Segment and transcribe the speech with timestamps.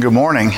[0.00, 0.52] Good morning.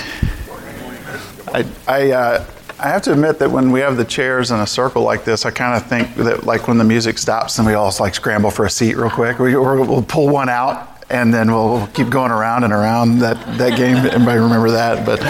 [1.49, 2.47] I, I, uh,
[2.79, 5.45] I have to admit that when we have the chairs in a circle like this,
[5.45, 8.53] I kind of think that like when the music stops, and we all like scramble
[8.53, 9.41] for a seat real quick.
[9.41, 13.77] We, will pull one out and then we'll keep going around and around that, that
[13.77, 13.97] game.
[13.97, 15.05] Anybody remember that?
[15.05, 15.21] But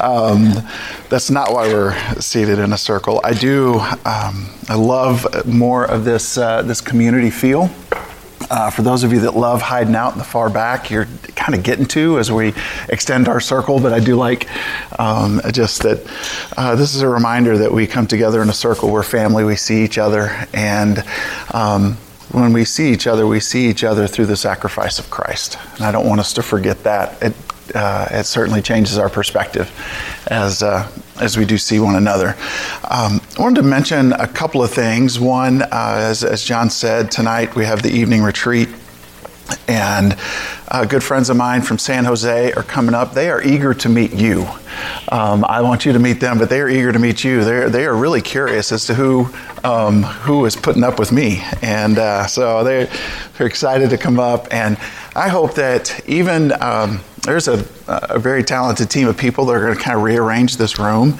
[0.00, 0.54] um,
[1.10, 3.20] that's not why we're seated in a circle.
[3.24, 3.74] I do,
[4.06, 7.68] um, I love more of this, uh, this community feel.
[8.50, 11.54] Uh, for those of you that love hiding out in the far back, you're kind
[11.54, 12.52] of getting to as we
[12.88, 13.80] extend our circle.
[13.80, 14.48] But I do like
[14.98, 16.00] um, just that
[16.56, 18.90] uh, this is a reminder that we come together in a circle.
[18.90, 20.30] We're family, we see each other.
[20.52, 21.02] And
[21.52, 21.96] um,
[22.32, 25.58] when we see each other, we see each other through the sacrifice of Christ.
[25.76, 27.22] And I don't want us to forget that.
[27.22, 27.34] It,
[27.74, 29.70] uh, it certainly changes our perspective
[30.26, 30.90] as, uh,
[31.20, 32.36] as we do see one another.
[32.90, 35.18] Um, I wanted to mention a couple of things.
[35.18, 38.68] One, uh, as, as John said, tonight we have the evening retreat.
[39.66, 40.16] And
[40.68, 43.12] uh, good friends of mine from San Jose are coming up.
[43.12, 44.46] They are eager to meet you.
[45.08, 47.42] Um, I want you to meet them, but they are eager to meet you.
[47.42, 49.28] They're, they are really curious as to who,
[49.64, 51.42] um, who is putting up with me.
[51.60, 52.88] And uh, so they're,
[53.36, 54.46] they're excited to come up.
[54.54, 54.78] And
[55.16, 59.60] I hope that even um, there's a, a, very talented team of people that are
[59.60, 61.18] going to kind of rearrange this room.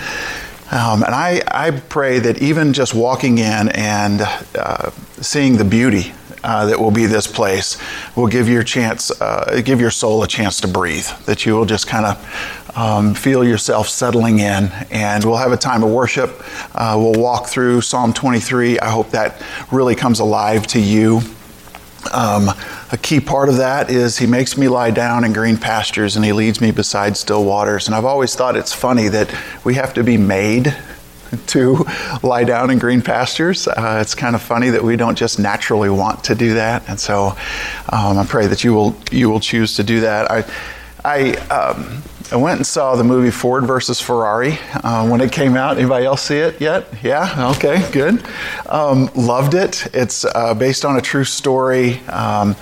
[0.70, 4.22] Um, and I, I pray that even just walking in and
[4.54, 6.12] uh, seeing the beauty
[6.42, 7.78] uh, that will be this place
[8.16, 11.06] will give your chance, uh, give your soul a chance to breathe.
[11.26, 15.56] That you will just kind of um, feel yourself settling in, and we'll have a
[15.56, 16.30] time of worship.
[16.74, 18.78] Uh, we'll walk through Psalm 23.
[18.80, 19.40] I hope that
[19.72, 21.22] really comes alive to you.
[22.12, 22.50] Um,
[22.92, 26.24] a key part of that is he makes me lie down in green pastures and
[26.24, 27.86] he leads me beside still waters.
[27.86, 30.76] And I've always thought it's funny that we have to be made
[31.48, 31.84] to
[32.22, 33.66] lie down in green pastures.
[33.68, 36.98] Uh, it's kind of funny that we don't just naturally want to do that, and
[36.98, 37.28] so
[37.90, 40.30] um, I pray that you will you will choose to do that.
[40.30, 40.44] I
[41.04, 41.34] I.
[41.48, 45.76] Um, I went and saw the movie Ford versus Ferrari uh, when it came out.
[45.76, 46.86] Anybody else see it yet?
[47.02, 47.52] Yeah?
[47.56, 48.24] Okay, good.
[48.66, 49.86] Um, loved it.
[49.92, 52.00] It's uh, based on a true story.
[52.08, 52.56] Um,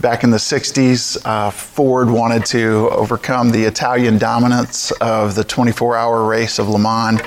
[0.00, 5.96] Back in the 60s, uh, Ford wanted to overcome the Italian dominance of the 24
[5.96, 7.20] hour race of Le Mans.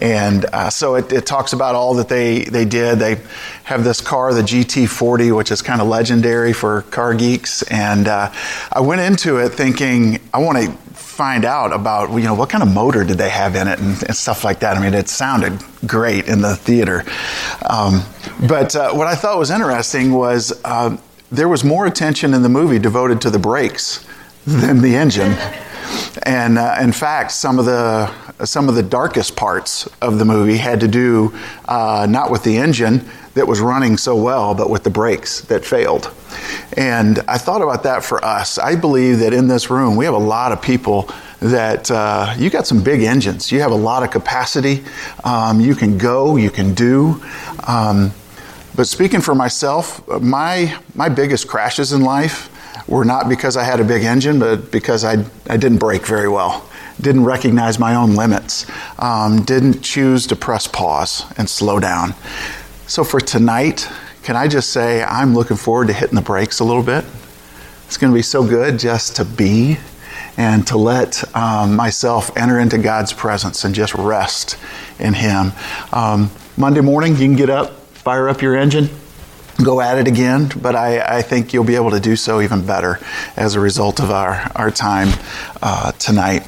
[0.00, 2.98] And uh, so it, it, talks about all that they, they did.
[2.98, 3.20] They
[3.64, 7.60] have this car, the GT40, which is kind of legendary for car geeks.
[7.64, 8.32] And uh,
[8.72, 10.74] I went into it thinking, I want to
[11.14, 14.02] find out about you know what kind of motor did they have in it and,
[14.02, 14.76] and stuff like that.
[14.76, 17.04] I mean, it sounded great in the theater.
[17.68, 18.02] Um,
[18.48, 20.96] but uh, what I thought was interesting was uh,
[21.30, 24.06] there was more attention in the movie devoted to the brakes
[24.46, 25.36] than the engine.
[26.24, 28.10] And uh, in fact, some of the
[28.42, 31.32] some of the darkest parts of the movie had to do
[31.66, 35.64] uh, not with the engine that was running so well, but with the brakes that
[35.64, 36.12] failed.
[36.76, 38.58] And I thought about that for us.
[38.58, 41.08] I believe that in this room we have a lot of people
[41.40, 43.52] that uh, you got some big engines.
[43.52, 44.84] You have a lot of capacity.
[45.24, 46.36] Um, you can go.
[46.36, 47.22] You can do.
[47.66, 48.12] Um,
[48.76, 52.50] but speaking for myself, my, my biggest crashes in life
[52.88, 56.28] were not because I had a big engine, but because I, I didn't brake very
[56.28, 56.68] well,
[57.00, 58.66] didn't recognize my own limits,
[58.98, 62.14] um, didn't choose to press pause and slow down.
[62.86, 63.88] So for tonight,
[64.22, 67.04] can I just say I'm looking forward to hitting the brakes a little bit?
[67.86, 69.78] It's going to be so good just to be
[70.36, 74.58] and to let um, myself enter into God's presence and just rest
[74.98, 75.52] in Him.
[75.92, 78.90] Um, Monday morning, you can get up fire up your engine,
[79.62, 82.66] go at it again, but I, I, think you'll be able to do so even
[82.66, 82.98] better
[83.36, 85.08] as a result of our, our time
[85.62, 86.42] uh, tonight.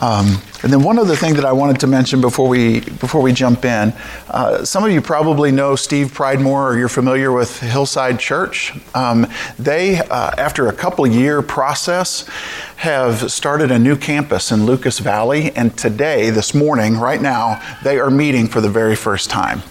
[0.00, 3.32] Um, and then one other thing that I wanted to mention before we before we
[3.32, 3.92] jump in,
[4.28, 8.72] uh, some of you probably know Steve Pridemore or you're familiar with Hillside Church.
[8.94, 9.26] Um,
[9.58, 12.28] they, uh, after a couple year process,
[12.76, 17.98] have started a new campus in Lucas Valley, and today, this morning, right now, they
[17.98, 19.62] are meeting for the very first time.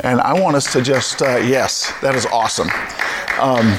[0.00, 2.68] And I want us to just, uh, yes, that is awesome.
[3.40, 3.76] Um,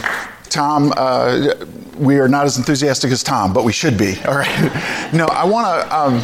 [0.49, 1.53] Tom, uh,
[1.97, 4.15] we are not as enthusiastic as Tom, but we should be.
[4.25, 5.11] All right.
[5.13, 5.95] no, I want to.
[5.95, 6.23] Um,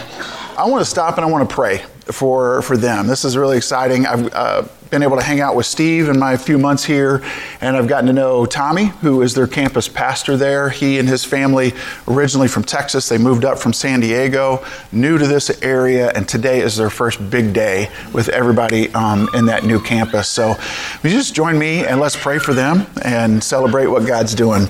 [0.57, 1.81] I want to stop and I want to pray
[2.11, 3.07] for for them.
[3.07, 4.05] This is really exciting.
[4.05, 7.23] I've uh, been able to hang out with Steve in my few months here,
[7.61, 10.69] and I've gotten to know Tommy, who is their campus pastor there.
[10.69, 11.73] He and his family,
[12.09, 16.59] originally from Texas, they moved up from San Diego, new to this area, and today
[16.59, 20.27] is their first big day with everybody um, in that new campus.
[20.27, 20.57] So,
[21.01, 24.67] will you just join me and let's pray for them and celebrate what God's doing.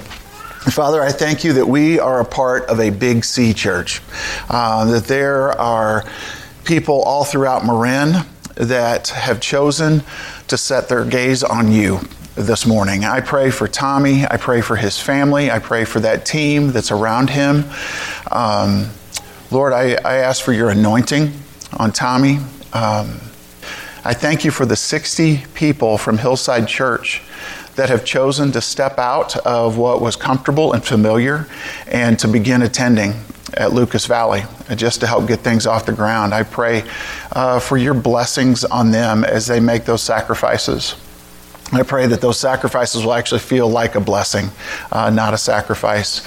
[0.69, 3.99] Father, I thank you that we are a part of a big C church,
[4.49, 6.05] uh, that there are
[6.63, 8.25] people all throughout Marin
[8.55, 10.03] that have chosen
[10.47, 11.99] to set their gaze on you
[12.35, 13.03] this morning.
[13.03, 14.25] I pray for Tommy.
[14.25, 15.51] I pray for his family.
[15.51, 17.65] I pray for that team that's around him.
[18.31, 18.89] Um,
[19.51, 21.33] Lord, I, I ask for your anointing
[21.77, 22.37] on Tommy.
[22.73, 23.19] Um,
[24.03, 27.21] I thank you for the 60 people from Hillside Church
[27.75, 31.47] that have chosen to step out of what was comfortable and familiar
[31.87, 33.13] and to begin attending
[33.55, 36.33] at Lucas Valley uh, just to help get things off the ground.
[36.33, 36.83] I pray
[37.31, 40.95] uh, for your blessings on them as they make those sacrifices.
[41.73, 44.49] I pray that those sacrifices will actually feel like a blessing,
[44.91, 46.21] uh, not a sacrifice.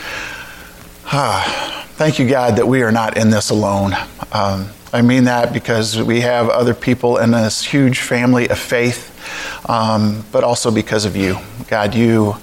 [1.06, 3.92] Ah, thank you, God, that we are not in this alone.
[4.32, 9.10] Um, I mean that because we have other people in this huge family of faith,
[9.68, 11.38] um, but also because of you.
[11.68, 12.36] God, you,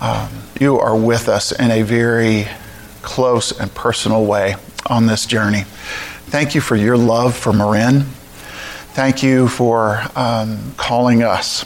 [0.00, 0.28] um,
[0.60, 2.48] you are with us in a very
[3.04, 4.56] close and personal way
[4.86, 5.62] on this journey.
[6.26, 8.00] Thank you for your love for Marin.
[8.94, 11.64] Thank you for um, calling us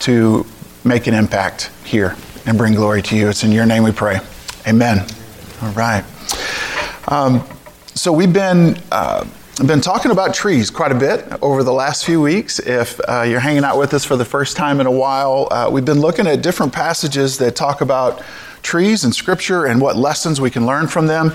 [0.00, 0.46] to
[0.84, 2.16] make an impact here
[2.46, 3.28] and bring glory to you.
[3.28, 4.20] It's in your name we pray.
[4.66, 5.06] Amen.
[5.62, 6.04] All right.
[7.08, 7.44] Um,
[7.94, 8.76] so we've been.
[8.92, 9.26] Uh,
[9.66, 12.58] been talking about trees quite a bit over the last few weeks.
[12.60, 15.68] If uh, you're hanging out with us for the first time in a while, uh,
[15.70, 18.22] we've been looking at different passages that talk about
[18.62, 21.32] trees and scripture and what lessons we can learn from them.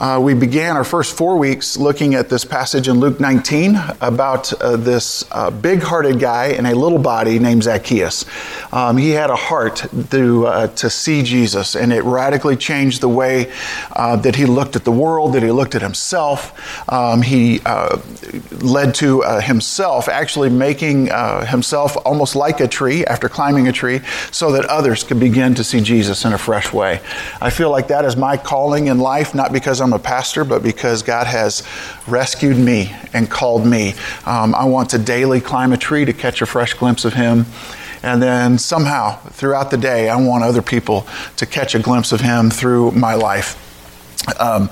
[0.00, 4.52] Uh, we began our first four weeks looking at this passage in Luke 19 about
[4.60, 8.24] uh, this uh, big hearted guy in a little body named Zacchaeus.
[8.72, 13.08] Um, he had a heart to, uh, to see Jesus, and it radically changed the
[13.08, 13.52] way
[13.92, 16.90] uh, that he looked at the world, that he looked at himself.
[16.90, 17.98] Um, he uh,
[18.60, 21.06] led to himself actually making
[21.46, 24.00] himself almost like a tree after climbing a tree
[24.30, 27.00] so that others could begin to see Jesus in a fresh fresh way.
[27.40, 30.62] I feel like that is my calling in life, not because I'm a pastor, but
[30.62, 31.62] because God has
[32.06, 33.94] rescued me and called me.
[34.26, 37.46] Um, I want to daily climb a tree to catch a fresh glimpse of Him.
[38.02, 41.06] And then somehow throughout the day, I want other people
[41.36, 43.60] to catch a glimpse of Him through my life.
[44.40, 44.70] Um,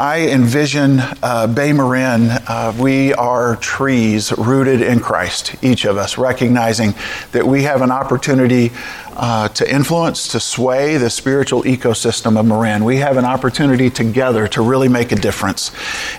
[0.00, 6.16] I envision uh, Bay Marin, uh, we are trees rooted in Christ, each of us,
[6.16, 6.94] recognizing
[7.32, 8.72] that we have an opportunity
[9.14, 12.82] uh, to influence, to sway the spiritual ecosystem of Marin.
[12.84, 15.70] We have an opportunity together to really make a difference.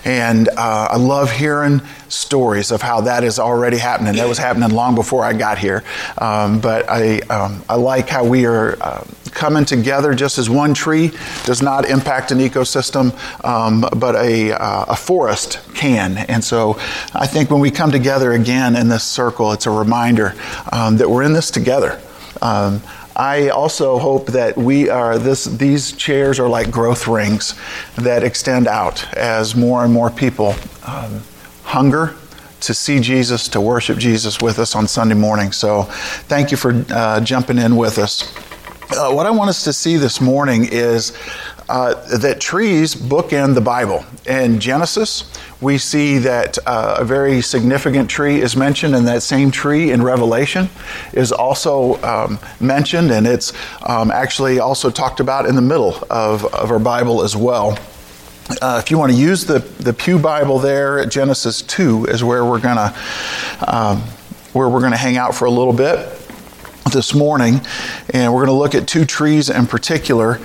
[0.04, 4.14] And uh, I love hearing stories of how that is already happening.
[4.14, 5.82] That was happening long before I got here.
[6.18, 10.74] Um, but I, um, I like how we are uh, coming together just as one
[10.74, 11.10] tree
[11.44, 13.12] does not impact an ecosystem,
[13.44, 16.18] um, but a, uh, a forest can.
[16.18, 16.78] And so
[17.14, 20.34] I think when we come together again in this circle, it's a reminder
[20.70, 22.00] um, that we're in this together.
[22.40, 22.82] Um,
[23.14, 27.54] I also hope that we are this these chairs are like growth rings
[27.96, 30.54] that extend out as more and more people
[30.86, 31.20] um,
[31.64, 32.14] hunger
[32.60, 35.52] to see Jesus, to worship Jesus with us on Sunday morning.
[35.52, 35.82] So,
[36.28, 38.22] thank you for uh, jumping in with us.
[38.90, 41.12] Uh, what I want us to see this morning is
[41.72, 44.04] uh, that trees bookend the Bible.
[44.26, 45.24] In Genesis,
[45.62, 50.02] we see that uh, a very significant tree is mentioned, and that same tree in
[50.02, 50.68] Revelation
[51.14, 53.54] is also um, mentioned, and it's
[53.86, 57.78] um, actually also talked about in the middle of, of our Bible as well.
[58.60, 62.44] Uh, if you want to use the, the Pew Bible there, Genesis 2 is where
[62.44, 62.94] we're going to
[63.66, 64.02] um,
[64.52, 66.06] where we're going to hang out for a little bit
[66.92, 67.62] this morning,
[68.10, 70.38] and we're going to look at two trees in particular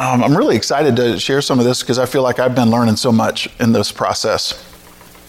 [0.00, 2.70] um, I'm really excited to share some of this because I feel like I've been
[2.70, 4.66] learning so much in this process.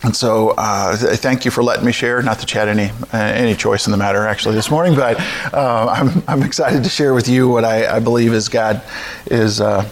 [0.01, 2.21] And so, uh, thank you for letting me share.
[2.23, 5.19] Not that you had any uh, any choice in the matter actually this morning, but
[5.53, 8.81] uh, I'm I'm excited to share with you what I, I believe is God
[9.25, 9.87] is uh,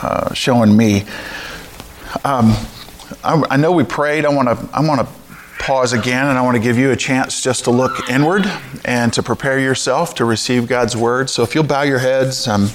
[0.00, 1.00] uh, showing me.
[2.24, 2.54] Um,
[3.24, 4.24] I, I, know we prayed.
[4.24, 5.08] I want to I want to
[5.58, 8.46] pause again, and I want to give you a chance just to look inward
[8.84, 11.28] and to prepare yourself to receive God's word.
[11.28, 12.46] So, if you'll bow your heads.
[12.46, 12.70] Um,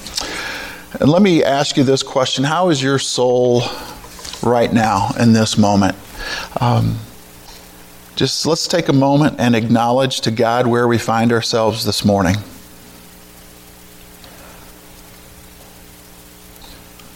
[1.00, 3.64] and let me ask you this question How is your soul
[4.44, 5.96] right now in this moment?
[6.62, 7.00] Um,
[8.16, 12.36] just let's take a moment and acknowledge to God where we find ourselves this morning.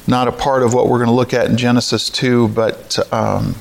[0.07, 3.55] Not a part of what we're going to look at in Genesis 2, but um,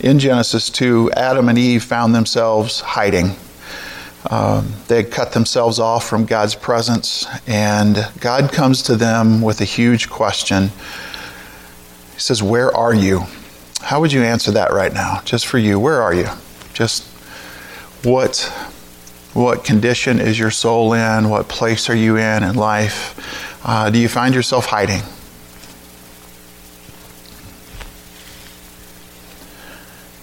[0.00, 3.34] in Genesis 2, Adam and Eve found themselves hiding.
[4.26, 9.60] Um, they had cut themselves off from God's presence, and God comes to them with
[9.60, 10.70] a huge question.
[12.14, 13.24] He says, Where are you?
[13.80, 15.20] How would you answer that right now?
[15.24, 16.26] Just for you, where are you?
[16.74, 17.04] Just
[18.02, 18.38] what,
[19.34, 21.30] what condition is your soul in?
[21.30, 23.14] What place are you in in life?
[23.64, 25.02] Uh, do you find yourself hiding?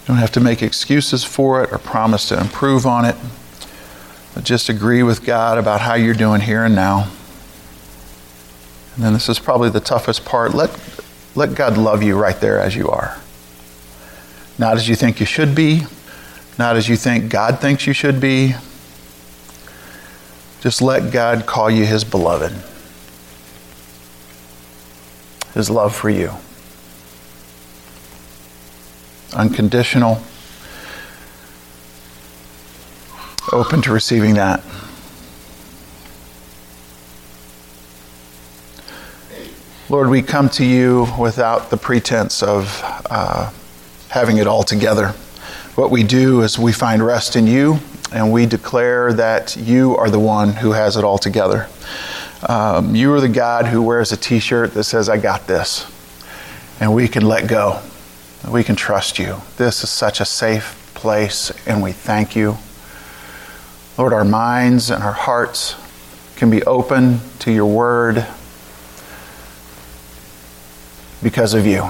[0.01, 3.15] You don't have to make excuses for it or promise to improve on it.
[4.35, 7.09] But just agree with God about how you're doing here and now.
[8.95, 10.53] And then this is probably the toughest part.
[10.53, 10.77] Let,
[11.35, 13.17] let God love you right there as you are.
[14.59, 15.83] Not as you think you should be,
[16.57, 18.55] not as you think God thinks you should be.
[20.61, 22.51] Just let God call you his beloved.
[25.53, 26.31] His love for you.
[29.33, 30.21] Unconditional.
[33.55, 34.61] Open to receiving that.
[39.87, 43.49] Lord, we come to you without the pretense of uh,
[44.09, 45.11] having it all together.
[45.75, 47.79] What we do is we find rest in you
[48.11, 51.69] and we declare that you are the one who has it all together.
[52.49, 55.89] Um, you are the God who wears a t shirt that says, I got this.
[56.81, 57.81] And we can let go.
[58.49, 59.37] We can trust you.
[59.55, 62.57] This is such a safe place, and we thank you.
[63.97, 65.75] Lord, our minds and our hearts
[66.35, 68.27] can be open to your word
[71.23, 71.89] because of you.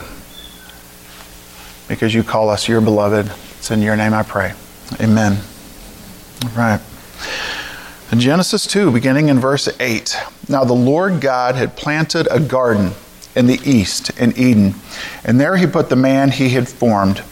[1.88, 3.32] Because you call us your beloved.
[3.58, 4.54] It's in your name I pray.
[5.02, 5.40] Amen.
[6.44, 6.80] All right.
[8.12, 10.16] In Genesis 2, beginning in verse 8.
[10.48, 12.92] Now the Lord God had planted a garden
[13.36, 14.76] in the east in Eden,
[15.24, 17.24] and there he put the man he had formed.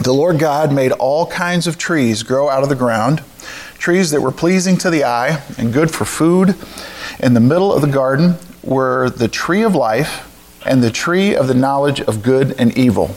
[0.00, 3.22] The Lord God made all kinds of trees grow out of the ground,
[3.82, 6.54] trees that were pleasing to the eye and good for food.
[7.18, 11.48] In the middle of the garden were the tree of life and the tree of
[11.48, 13.10] the knowledge of good and evil.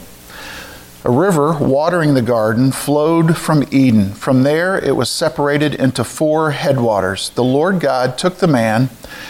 [1.04, 4.10] A river watering the garden flowed from Eden.
[4.14, 7.30] From there, it was separated into four headwaters.
[7.30, 8.90] The Lord God took the man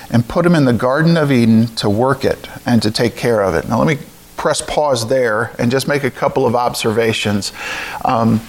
[0.10, 3.42] and put him in the Garden of Eden to work it and to take care
[3.42, 3.68] of it.
[3.68, 4.02] Now, let me
[4.38, 7.52] press pause there and just make a couple of observations.
[8.06, 8.40] Um,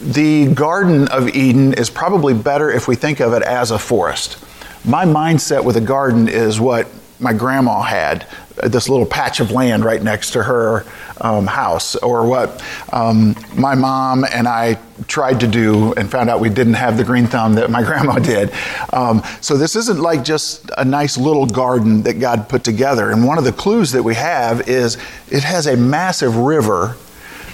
[0.00, 4.42] the Garden of Eden is probably better if we think of it as a forest.
[4.84, 6.88] My mindset with a garden is what
[7.18, 8.26] my grandma had
[8.62, 10.84] this little patch of land right next to her
[11.20, 16.40] um, house, or what um, my mom and I tried to do and found out
[16.40, 18.52] we didn't have the green thumb that my grandma did.
[18.92, 23.10] Um, so this isn't like just a nice little garden that God put together.
[23.10, 24.96] And one of the clues that we have is
[25.30, 26.96] it has a massive river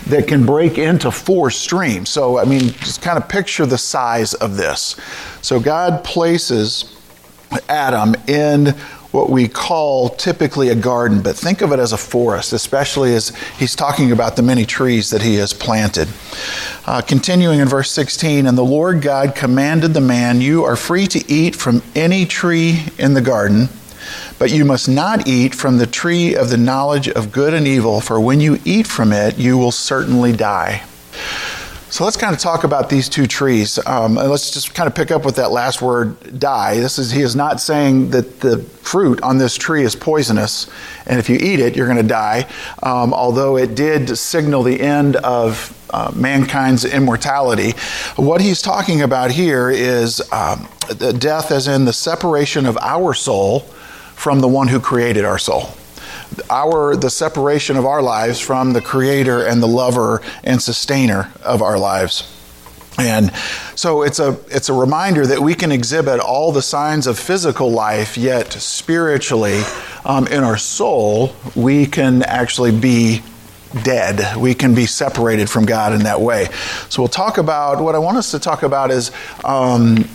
[0.06, 2.08] that can break into four streams.
[2.08, 4.96] So, I mean, just kind of picture the size of this.
[5.42, 6.96] So, God places
[7.68, 8.74] Adam in
[9.16, 13.30] what we call typically a garden, but think of it as a forest, especially as
[13.58, 16.06] he's talking about the many trees that he has planted.
[16.84, 21.06] Uh, continuing in verse 16, and the Lord God commanded the man, You are free
[21.06, 23.70] to eat from any tree in the garden,
[24.38, 28.00] but you must not eat from the tree of the knowledge of good and evil,
[28.00, 30.82] for when you eat from it, you will certainly die.
[31.88, 33.78] So let's kind of talk about these two trees.
[33.86, 36.78] Um, and let's just kind of pick up with that last word, die.
[36.80, 40.68] This is he is not saying that the fruit on this tree is poisonous,
[41.06, 42.46] and if you eat it, you're going to die.
[42.82, 47.72] Um, although it did signal the end of uh, mankind's immortality.
[48.16, 50.68] What he's talking about here is um,
[51.18, 53.64] death, as in the separation of our soul
[54.16, 55.70] from the one who created our soul
[56.50, 61.62] our the separation of our lives from the creator and the lover and sustainer of
[61.62, 62.32] our lives.
[62.98, 63.34] And
[63.74, 67.70] so it's a it's a reminder that we can exhibit all the signs of physical
[67.70, 69.62] life, yet spiritually,
[70.04, 73.22] um, in our soul, we can actually be
[73.82, 74.36] dead.
[74.38, 76.48] We can be separated from God in that way.
[76.88, 79.10] So we'll talk about what I want us to talk about is
[79.44, 80.08] um,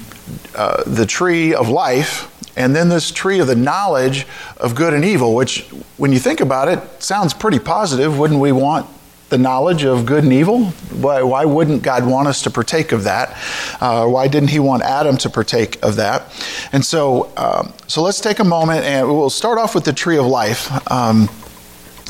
[0.56, 4.28] uh, the tree of life and then this tree of the knowledge
[4.58, 5.62] of good and evil, which,
[5.98, 8.18] when you think about it, sounds pretty positive.
[8.18, 8.88] Wouldn't we want
[9.30, 10.66] the knowledge of good and evil?
[10.66, 13.36] Why, why wouldn't God want us to partake of that?
[13.80, 16.24] Uh, why didn't He want Adam to partake of that?
[16.72, 20.18] And so, um, so let's take a moment and we'll start off with the tree
[20.18, 20.92] of life.
[20.92, 21.30] Um,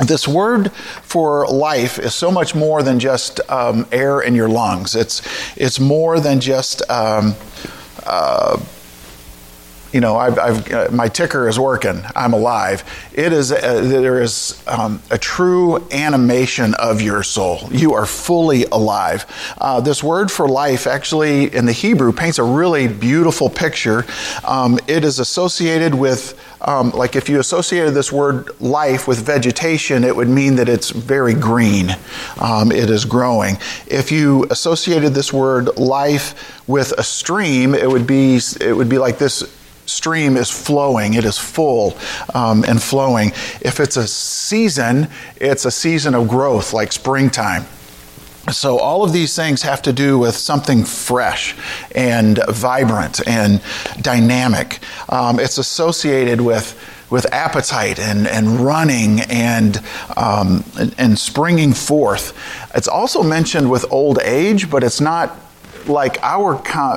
[0.05, 0.71] this word
[1.03, 4.95] for life is so much more than just um, air in your lungs.
[4.95, 5.21] It's
[5.55, 7.35] it's more than just um,
[8.03, 8.59] uh,
[9.91, 12.01] you know, I've, I've uh, my ticker is working.
[12.15, 12.83] I'm alive.
[13.13, 17.59] It is a, there is um, a true animation of your soul.
[17.71, 19.25] You are fully alive.
[19.59, 24.05] Uh, this word for life, actually, in the Hebrew, paints a really beautiful picture.
[24.45, 30.03] Um, it is associated with um, like if you associated this word life with vegetation,
[30.03, 31.89] it would mean that it's very green.
[32.39, 33.57] Um, it is growing.
[33.87, 38.99] If you associated this word life with a stream, it would be it would be
[38.99, 39.43] like this
[39.85, 41.97] stream is flowing, it is full
[42.33, 43.29] um, and flowing.
[43.61, 47.65] If it's a season, it's a season of growth like springtime.
[48.51, 51.55] So, all of these things have to do with something fresh
[51.93, 53.61] and vibrant and
[54.01, 54.79] dynamic.
[55.09, 56.75] Um, it's associated with
[57.11, 59.83] with appetite and, and running and,
[60.15, 62.33] um, and, and springing forth.
[62.73, 65.37] It's also mentioned with old age, but it's not
[65.87, 66.55] like our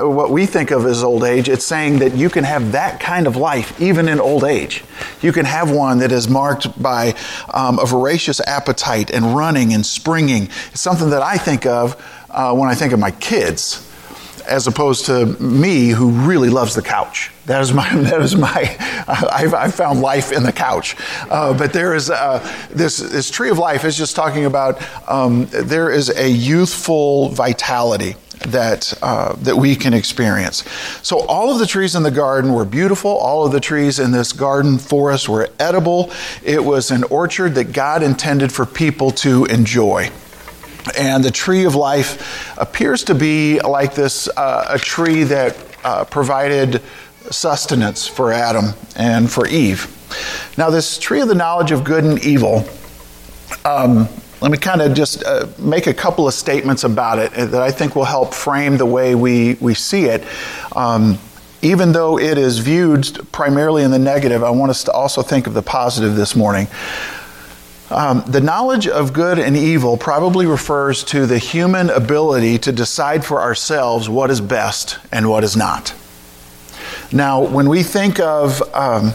[0.08, 3.26] what we think of as old age it's saying that you can have that kind
[3.26, 4.84] of life even in old age.
[5.20, 7.14] You can have one that is marked by
[7.52, 10.44] um, a voracious appetite and running and springing.
[10.72, 11.96] It's something that i think of
[12.30, 13.90] uh, when i think of my kids
[14.46, 17.30] as opposed to me who really loves the couch.
[17.46, 18.76] That is my that is my
[19.08, 20.96] i've, I've found life in the couch.
[21.30, 25.46] Uh, but there is uh, this this tree of life is just talking about um,
[25.50, 30.64] there is a youthful vitality that, uh, that we can experience.
[31.02, 33.10] So, all of the trees in the garden were beautiful.
[33.10, 36.10] All of the trees in this garden forest were edible.
[36.42, 40.10] It was an orchard that God intended for people to enjoy.
[40.98, 46.04] And the tree of life appears to be like this uh, a tree that uh,
[46.04, 46.82] provided
[47.30, 49.90] sustenance for Adam and for Eve.
[50.58, 52.68] Now, this tree of the knowledge of good and evil.
[53.64, 54.08] Um,
[54.40, 57.70] let me kind of just uh, make a couple of statements about it that I
[57.70, 60.24] think will help frame the way we, we see it.
[60.74, 61.18] Um,
[61.62, 65.46] even though it is viewed primarily in the negative, I want us to also think
[65.46, 66.68] of the positive this morning.
[67.90, 73.24] Um, the knowledge of good and evil probably refers to the human ability to decide
[73.24, 75.94] for ourselves what is best and what is not.
[77.12, 79.12] Now, when we think of um,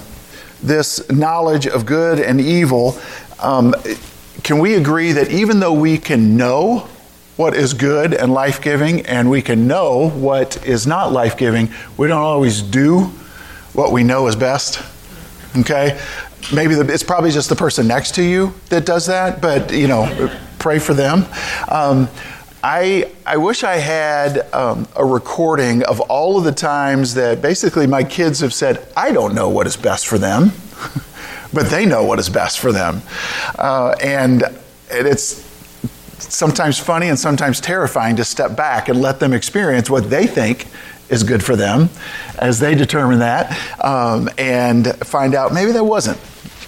[0.64, 2.98] this knowledge of good and evil,
[3.40, 3.76] um,
[4.44, 6.88] can we agree that even though we can know
[7.38, 11.70] what is good and life giving and we can know what is not life giving,
[11.98, 13.02] we don't always do
[13.74, 14.82] what we know is best?
[15.58, 16.00] Okay?
[16.54, 19.88] Maybe the, it's probably just the person next to you that does that, but you
[19.88, 21.26] know, pray for them.
[21.70, 22.10] Um,
[22.62, 27.88] I, I wish I had um, a recording of all of the times that basically
[27.88, 30.52] my kids have said, I don't know what is best for them.
[31.54, 33.02] But they know what is best for them.
[33.58, 34.44] Uh, and
[34.90, 35.46] it's
[36.20, 40.68] sometimes funny and sometimes terrifying to step back and let them experience what they think
[41.10, 41.90] is good for them
[42.38, 46.20] as they determine that um, and find out maybe that wasn't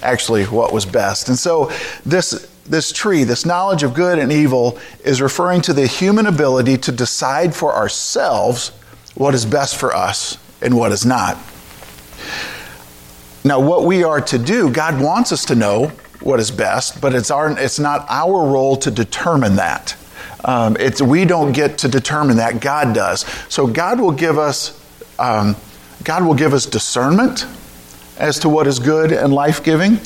[0.02, 1.28] actually what was best.
[1.28, 1.70] And so
[2.04, 6.78] this this tree, this knowledge of good and evil, is referring to the human ability
[6.78, 8.68] to decide for ourselves
[9.16, 11.36] what is best for us and what is not.
[13.44, 15.88] Now, what we are to do, God wants us to know
[16.20, 19.96] what is best, but it's, our, it's not our role to determine that.
[20.44, 23.20] Um, it's, we don't get to determine that, God does.
[23.48, 24.80] So God will give us,
[25.18, 25.56] um,
[26.04, 27.46] God will give us discernment
[28.18, 29.98] as to what is good and life giving,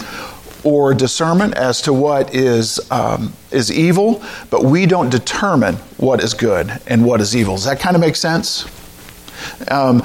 [0.64, 6.34] or discernment as to what is, um, is evil, but we don't determine what is
[6.34, 7.54] good and what is evil.
[7.54, 8.66] Does that kind of make sense?
[9.70, 10.02] Um,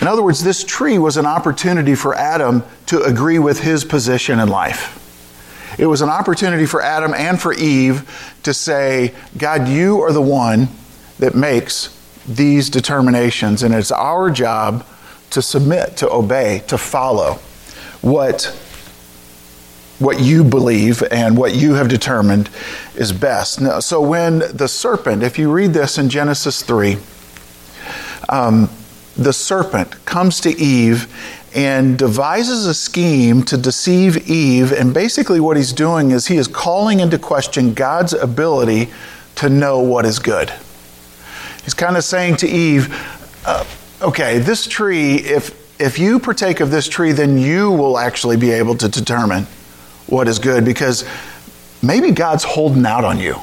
[0.00, 4.38] in other words, this tree was an opportunity for Adam to agree with his position
[4.38, 5.02] in life.
[5.78, 10.22] It was an opportunity for Adam and for Eve to say, God, you are the
[10.22, 10.68] one
[11.18, 11.92] that makes
[12.26, 14.86] these determinations, and it's our job
[15.30, 17.34] to submit, to obey, to follow
[18.00, 18.44] what,
[19.98, 22.48] what you believe and what you have determined
[22.94, 23.60] is best.
[23.60, 26.96] Now, so when the serpent, if you read this in Genesis 3,
[28.28, 28.68] um,
[29.16, 31.12] the serpent comes to Eve
[31.54, 34.72] and devises a scheme to deceive Eve.
[34.72, 38.90] And basically, what he's doing is he is calling into question God's ability
[39.36, 40.52] to know what is good.
[41.64, 42.94] He's kind of saying to Eve,
[43.46, 43.64] uh,
[44.02, 48.50] okay, this tree, if, if you partake of this tree, then you will actually be
[48.50, 49.46] able to determine
[50.06, 51.08] what is good because
[51.82, 53.36] maybe God's holding out on you.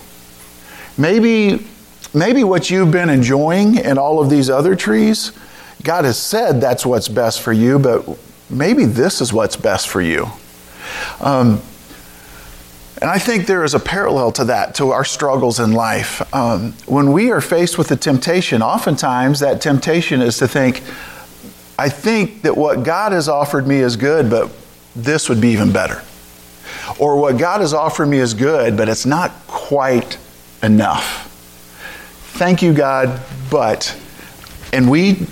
[0.97, 1.65] Maybe,
[2.13, 5.31] maybe what you've been enjoying in all of these other trees
[5.83, 8.17] God has said that's what's best for you, but
[8.49, 10.27] maybe this is what's best for you.
[11.19, 11.61] Um,
[13.01, 16.21] and I think there is a parallel to that, to our struggles in life.
[16.33, 20.77] Um, when we are faced with a temptation, oftentimes that temptation is to think,
[21.77, 24.49] I think that what God has offered me is good, but
[24.95, 26.01] this would be even better.
[26.97, 30.17] Or what God has offered me is good, but it's not quite
[30.61, 31.27] enough.
[32.35, 33.99] Thank you, God, but.
[34.71, 35.27] And we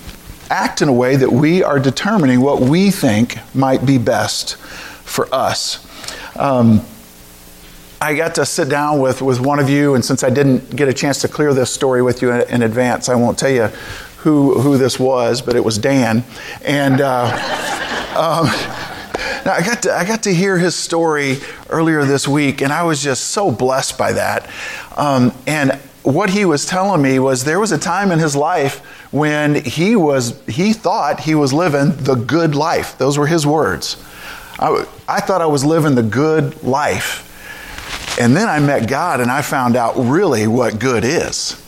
[0.52, 5.26] act in a way that we are determining what we think might be best for
[5.34, 5.86] us.
[6.36, 6.82] Um,
[8.02, 10.88] I got to sit down with, with one of you, and since I didn't get
[10.88, 13.68] a chance to clear this story with you in, in advance, I won't tell you
[14.18, 16.22] who, who this was, but it was Dan.
[16.62, 17.24] And uh,
[18.16, 18.46] um,
[19.46, 21.38] now I got, to, I got to hear his story
[21.70, 24.50] earlier this week, and I was just so blessed by that.
[24.96, 28.78] Um, and what he was telling me was there was a time in his life
[29.12, 33.96] when he was he thought he was living the good life those were his words
[34.62, 37.28] I, I thought I was living the good life.
[38.20, 41.58] And then I met God and I found out really what good is.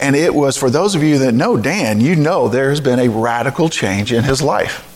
[0.00, 3.08] And it was, for those of you that know Dan, you know there's been a
[3.08, 4.86] radical change in his life.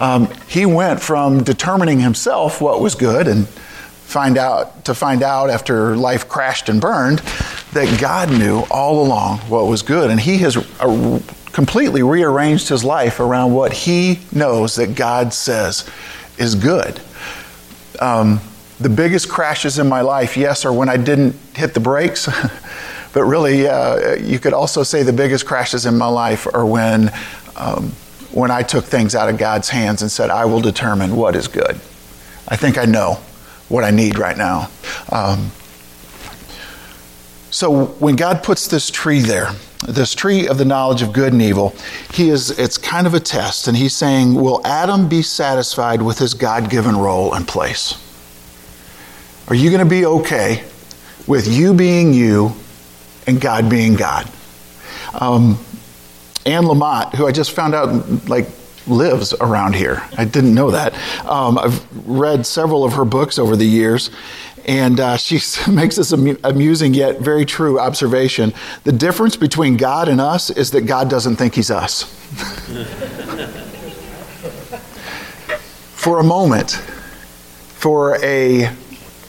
[0.00, 3.46] Um, he went from determining himself what was good and
[4.10, 7.20] find out to find out after life crashed and burned
[7.72, 11.20] that God knew all along what was good, and He has uh,
[11.52, 15.88] completely rearranged his life around what he knows that God says
[16.38, 17.00] is good.
[18.00, 18.40] Um,
[18.78, 22.26] the biggest crashes in my life, yes, are when I didn't hit the brakes.
[23.12, 27.12] but really, uh, you could also say the biggest crashes in my life are when,
[27.56, 27.90] um,
[28.32, 31.46] when I took things out of God's hands and said, I will determine what is
[31.46, 31.78] good.
[32.48, 33.20] I think I know
[33.70, 34.68] what I need right now.
[35.10, 35.50] Um,
[37.50, 39.52] so when God puts this tree there,
[39.88, 41.74] this tree of the knowledge of good and evil,
[42.12, 46.18] he is it's kind of a test, and he's saying, Will Adam be satisfied with
[46.18, 47.94] his God-given role and place?
[49.48, 50.64] Are you going to be okay
[51.26, 52.52] with you being you
[53.26, 54.30] and God being God?
[55.14, 55.58] Um,
[56.46, 58.46] Anne Lamott, who I just found out like
[58.86, 60.02] lives around here.
[60.16, 60.94] I didn't know that.
[61.26, 64.10] Um, I've read several of her books over the years,
[64.66, 65.40] and uh, she
[65.70, 68.52] makes this amusing yet very true observation.
[68.84, 72.04] The difference between God and us is that God doesn't think he's us.
[75.94, 78.72] for a moment, for a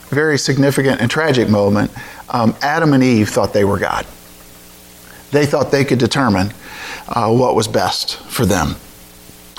[0.10, 1.92] very significant and tragic moment,
[2.30, 4.06] um, Adam and Eve thought they were God.
[5.32, 6.54] They thought they could determine
[7.08, 8.76] uh, what was best for them.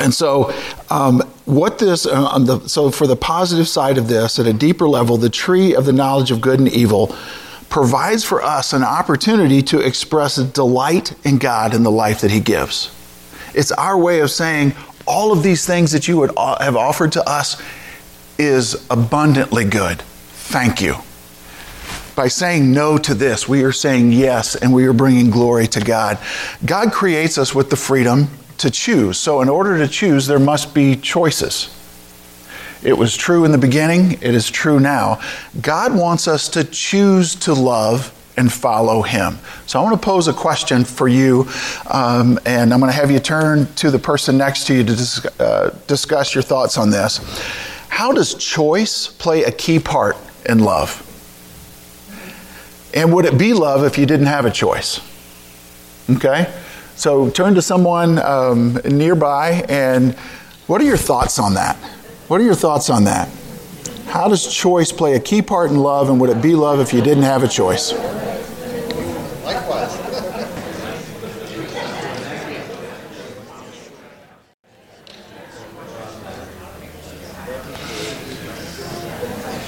[0.03, 0.53] And so,
[0.91, 4.88] um, what this, uh, the, so for the positive side of this, at a deeper
[4.88, 7.15] level, the tree of the knowledge of good and evil
[7.69, 12.41] provides for us an opportunity to express delight in God and the life that He
[12.41, 12.95] gives.
[13.55, 14.75] It's our way of saying,
[15.07, 17.61] all of these things that you would uh, have offered to us
[18.38, 20.03] is abundantly good.
[20.03, 20.97] Thank you.
[22.15, 25.81] By saying no to this, we are saying yes and we are bringing glory to
[25.81, 26.19] God.
[26.65, 28.29] God creates us with the freedom
[28.62, 29.18] to choose.
[29.18, 31.68] So, in order to choose, there must be choices.
[32.83, 35.20] It was true in the beginning, it is true now.
[35.61, 39.38] God wants us to choose to love and follow Him.
[39.66, 41.48] So, I want to pose a question for you,
[41.90, 44.94] um, and I'm going to have you turn to the person next to you to
[44.94, 47.18] dis- uh, discuss your thoughts on this.
[47.88, 51.09] How does choice play a key part in love?
[52.94, 55.01] And would it be love if you didn't have a choice?
[56.09, 56.53] Okay?
[57.03, 60.15] So turn to someone um, nearby and
[60.69, 61.75] what are your thoughts on that?
[62.29, 63.29] What are your thoughts on that?
[64.07, 66.93] How does choice play a key part in love and would it be love if
[66.95, 67.93] you didn't have a choice?
[69.43, 69.99] Likewise.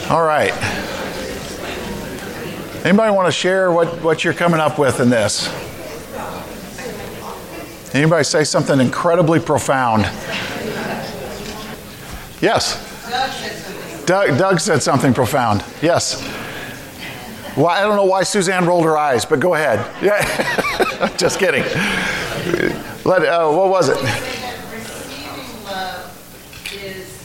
[0.09, 0.53] All right.
[2.87, 5.74] Anybody want to share what, what you're coming up with in this?
[7.95, 10.03] Anybody say something incredibly profound?
[12.41, 12.81] Yes.
[14.05, 15.65] Doug, Doug said something profound.
[15.81, 16.21] Yes.
[17.55, 19.79] Why, I don't know why Suzanne rolled her eyes, but go ahead.
[20.03, 21.07] Yeah.
[21.17, 21.63] Just kidding.
[23.05, 23.97] Let, uh, what was it?
[24.03, 26.11] Receiving love
[26.75, 27.25] is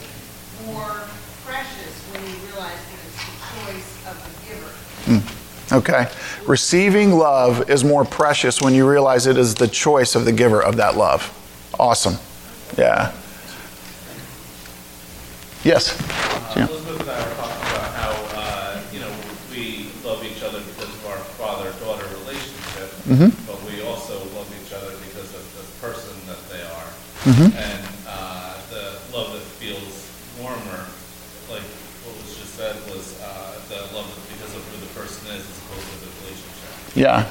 [0.67, 1.01] more
[1.45, 3.31] precious when you realize that it's the
[3.65, 4.71] choice of the giver.
[5.19, 5.35] Mm.
[5.71, 6.07] Okay.
[6.47, 10.61] Receiving love is more precious when you realize it is the choice of the giver
[10.61, 11.35] of that love.
[11.79, 12.15] Awesome.
[12.77, 13.11] Yeah.
[15.63, 15.93] Yes.
[16.55, 19.11] Uh, Elizabeth and I were talking about how, uh, you know,
[19.51, 23.29] we love each other because of our father-daughter relationship, mm-hmm.
[23.45, 26.89] but we also love each other because of the person that they are.
[27.27, 27.51] Mm-hmm.
[27.51, 30.07] And uh, the love that feels
[30.39, 30.87] warmer,
[31.51, 31.67] like
[32.07, 35.57] what was just said, was uh, the love because of who the person is as
[35.67, 36.71] opposed to the relationship.
[36.99, 37.23] Yeah.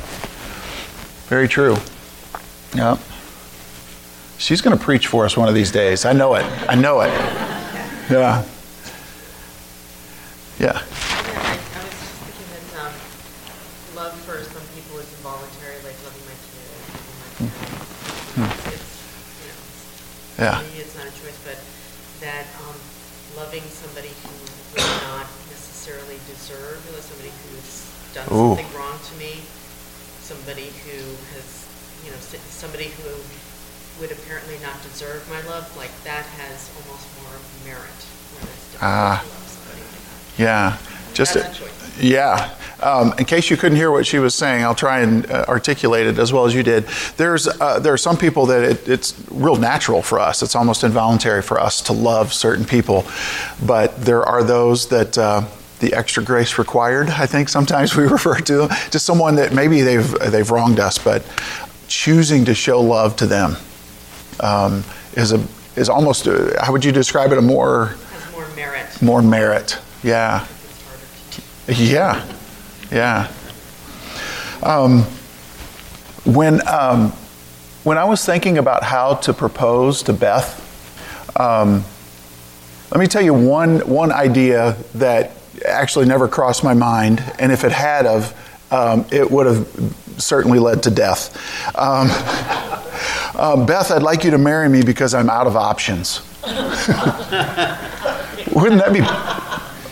[1.28, 1.76] Very true.
[2.74, 2.96] Yeah.
[4.38, 6.06] She's going to preach for us one of these days.
[6.06, 6.46] I know it.
[6.66, 7.12] I know it.
[8.08, 8.40] Yeah.
[10.58, 10.72] Yeah.
[10.72, 12.94] I, I was just thinking that um,
[13.92, 18.72] love for some people is involuntary, like loving my kids, loving my parents.
[18.72, 18.88] It's,
[19.44, 20.64] you know, Yeah.
[20.64, 21.60] maybe it's not a choice, but
[22.24, 22.78] that um,
[23.36, 24.32] loving somebody who
[24.80, 27.84] would not necessarily deserve, know, somebody who's
[28.16, 28.56] done Ooh.
[28.56, 29.44] something wrong to me,
[30.24, 30.96] somebody who
[31.36, 31.68] has,
[32.04, 33.12] you know, s- somebody who
[34.00, 37.30] would apparently not deserve my love, like that has almost more
[37.64, 38.06] merit.
[38.82, 39.22] Ah.
[39.22, 40.42] to love somebody like that.
[40.42, 41.14] Yeah.
[41.14, 41.68] Just That's a- a.
[42.00, 42.54] Yeah.
[42.80, 46.06] Um, in case you couldn't hear what she was saying, I'll try and uh, articulate
[46.06, 46.84] it as well as you did.
[47.16, 50.42] There's uh, there are some people that it, it's real natural for us.
[50.42, 53.04] It's almost involuntary for us to love certain people,
[53.64, 55.16] but there are those that.
[55.16, 55.44] Uh,
[55.80, 59.80] the extra grace required, I think sometimes we refer to them, to someone that maybe
[59.82, 61.24] they've they've wronged us, but
[61.86, 63.56] choosing to show love to them
[64.40, 65.44] um, is a
[65.76, 67.38] is almost a, how would you describe it?
[67.38, 69.02] A more Has more merit.
[69.02, 69.78] more merit.
[70.02, 70.46] Yeah.
[71.68, 72.24] Yeah,
[72.90, 73.30] yeah.
[74.62, 75.02] Um,
[76.24, 77.10] when um,
[77.84, 80.64] when I was thinking about how to propose to Beth,
[81.38, 81.84] um,
[82.90, 85.32] let me tell you one one idea that
[85.66, 88.32] actually never crossed my mind, and if it had of,
[88.72, 89.68] um, it would have
[90.16, 91.36] certainly led to death.
[91.76, 92.08] Um,
[93.38, 96.22] um, Beth, I'd like you to marry me because I'm out of options.
[98.52, 99.00] Wouldn't that be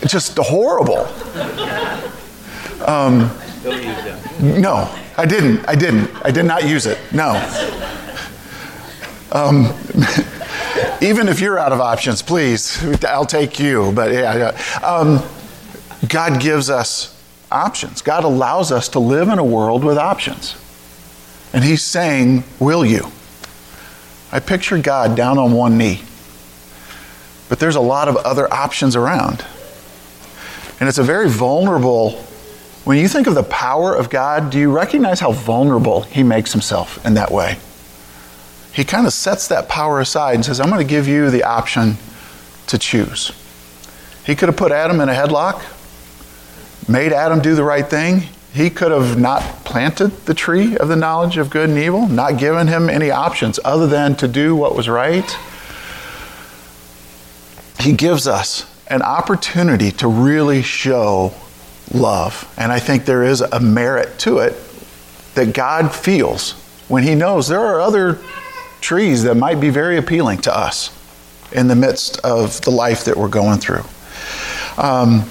[0.06, 1.04] just horrible?
[2.86, 3.30] Them.
[4.60, 5.68] No, I didn't.
[5.68, 6.10] I didn't.
[6.24, 6.98] I did not use it.
[7.12, 7.34] No.
[9.32, 9.72] Um,
[11.00, 13.92] even if you're out of options, please, I'll take you.
[13.92, 14.86] But yeah, yeah.
[14.86, 15.22] Um,
[16.08, 17.16] God gives us
[17.50, 18.02] options.
[18.02, 20.56] God allows us to live in a world with options.
[21.52, 23.10] And He's saying, Will you?
[24.32, 26.02] I picture God down on one knee.
[27.48, 29.44] But there's a lot of other options around.
[30.80, 32.26] And it's a very vulnerable
[32.86, 36.52] when you think of the power of God, do you recognize how vulnerable He makes
[36.52, 37.58] Himself in that way?
[38.72, 41.42] He kind of sets that power aside and says, I'm going to give you the
[41.42, 41.96] option
[42.68, 43.32] to choose.
[44.24, 45.64] He could have put Adam in a headlock,
[46.88, 48.28] made Adam do the right thing.
[48.56, 52.38] He could have not planted the tree of the knowledge of good and evil, not
[52.38, 55.30] given him any options other than to do what was right.
[57.78, 61.34] He gives us an opportunity to really show
[61.92, 62.50] love.
[62.56, 64.54] And I think there is a merit to it
[65.34, 66.52] that God feels
[66.88, 68.18] when He knows there are other
[68.80, 70.90] trees that might be very appealing to us
[71.52, 73.84] in the midst of the life that we're going through.
[74.78, 75.28] Um,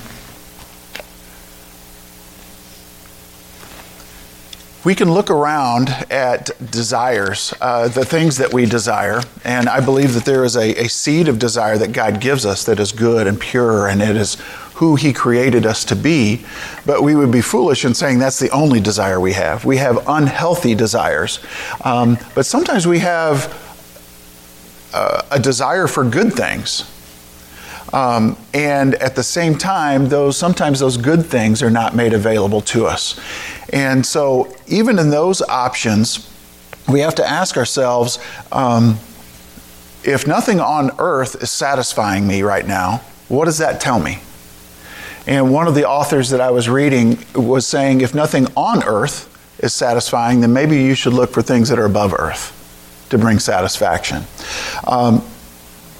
[4.85, 10.13] we can look around at desires, uh, the things that we desire, and I believe
[10.13, 13.25] that there is a, a seed of desire that God gives us that is good
[13.25, 14.35] and pure, and it is
[14.75, 16.45] who He created us to be.
[16.85, 19.65] But we would be foolish in saying that's the only desire we have.
[19.65, 21.39] We have unhealthy desires,
[21.83, 23.51] um, but sometimes we have
[24.93, 26.91] uh, a desire for good things.
[27.93, 32.61] Um, and at the same time, those sometimes those good things are not made available
[32.61, 33.19] to us.
[33.73, 36.29] And so, even in those options,
[36.87, 38.19] we have to ask ourselves
[38.51, 38.99] um,
[40.03, 44.19] if nothing on earth is satisfying me right now, what does that tell me?
[45.27, 49.31] And one of the authors that I was reading was saying if nothing on earth
[49.59, 52.51] is satisfying, then maybe you should look for things that are above earth
[53.09, 54.23] to bring satisfaction.
[54.85, 55.25] Um,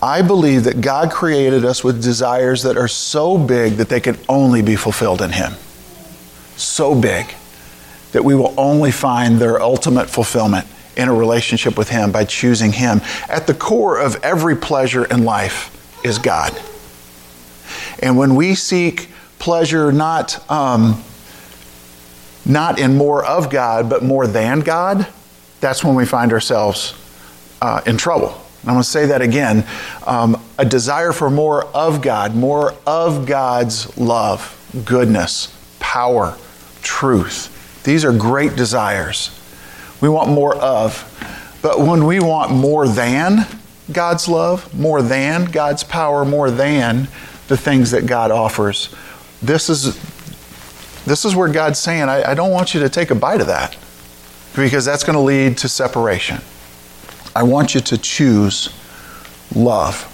[0.04, 4.17] I believe that God created us with desires that are so big that they can
[4.30, 5.54] only be fulfilled in Him.
[6.58, 7.34] So big
[8.15, 12.71] that we will only find their ultimate fulfillment in a relationship with Him by choosing
[12.71, 13.01] Him.
[13.28, 16.58] At the core of every pleasure in life is God.
[17.99, 21.04] And when we seek pleasure not, um,
[22.45, 25.06] not in more of God, but more than God,
[25.60, 26.93] that's when we find ourselves
[27.62, 28.30] uh, in trouble.
[28.62, 29.67] I'm going to say that again.
[30.08, 36.38] Um, a desire for more of God, more of God's love, goodness, power,
[36.82, 37.51] truth.
[37.86, 39.30] These are great desires.
[40.02, 41.12] We want more of.
[41.62, 43.45] But when we want more than
[43.91, 47.08] God's love, more than God's power, more than
[47.48, 48.93] the things that God offers,
[49.41, 49.95] this is,
[51.06, 53.48] this is where God's saying, I, I don't want you to take a bite of
[53.48, 53.78] that
[54.56, 56.39] because that's going to lead to separation.
[57.36, 58.74] I want you to choose
[59.56, 60.12] love.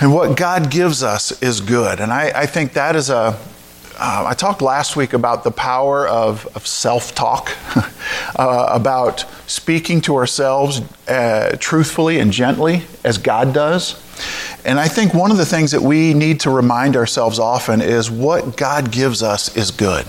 [0.00, 2.00] And what God gives us is good.
[2.00, 3.38] And I, I think that is a.
[3.96, 7.50] Uh, I talked last week about the power of, of self talk,
[8.36, 14.00] uh, about speaking to ourselves uh, truthfully and gently as God does.
[14.64, 18.10] And I think one of the things that we need to remind ourselves often is
[18.10, 20.06] what God gives us is good.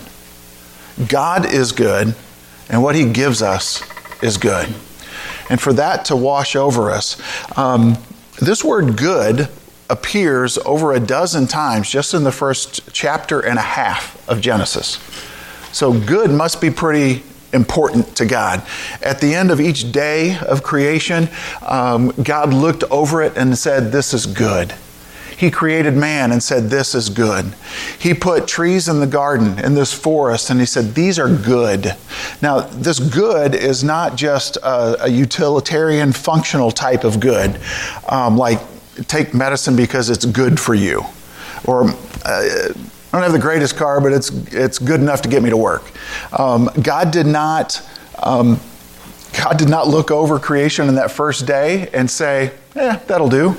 [1.08, 2.16] God is good,
[2.70, 3.84] and what He gives us
[4.24, 4.74] is good
[5.50, 7.22] and for that to wash over us.
[7.58, 7.98] Um,
[8.42, 9.48] this word good
[9.90, 15.00] appears over a dozen times just in the first chapter and a half of Genesis.
[15.72, 18.64] So, good must be pretty important to God.
[19.02, 21.30] At the end of each day of creation,
[21.62, 24.74] um, God looked over it and said, This is good.
[25.38, 27.54] He created man and said, This is good.
[28.00, 31.96] He put trees in the garden, in this forest, and he said, These are good.
[32.42, 37.60] Now, this good is not just a, a utilitarian, functional type of good,
[38.08, 38.60] um, like
[39.08, 41.04] take medicine because it's good for you.
[41.66, 41.94] Or, uh,
[42.26, 42.74] I
[43.12, 45.84] don't have the greatest car, but it's, it's good enough to get me to work.
[46.38, 47.82] Um, God did not.
[48.22, 48.60] Um,
[49.38, 53.56] God did not look over creation in that first day and say, eh, that'll do.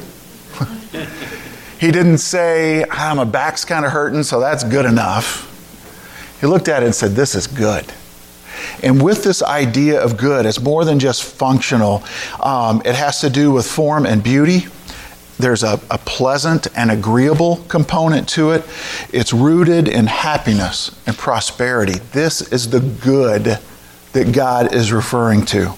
[1.79, 5.53] he didn't say, ah, my back's kind of hurting, so that's good enough.
[6.41, 7.85] He looked at it and said, this is good.
[8.83, 12.03] And with this idea of good, it's more than just functional.
[12.41, 14.67] Um, it has to do with form and beauty.
[15.39, 18.65] There's a, a pleasant and agreeable component to it.
[19.13, 21.99] It's rooted in happiness and prosperity.
[22.13, 23.59] This is the good
[24.13, 25.75] that God is referring to.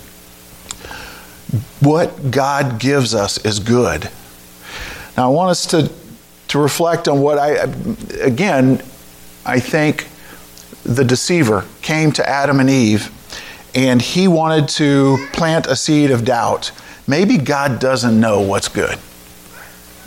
[1.80, 4.08] What God gives us is good.
[5.16, 5.90] Now, I want us to,
[6.48, 7.50] to reflect on what I,
[8.20, 8.82] again,
[9.44, 10.06] I think
[10.84, 13.10] the deceiver came to Adam and Eve
[13.74, 16.70] and he wanted to plant a seed of doubt.
[17.06, 18.98] Maybe God doesn't know what's good.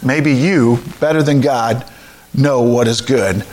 [0.03, 1.85] Maybe you, better than God,
[2.33, 3.45] know what is good.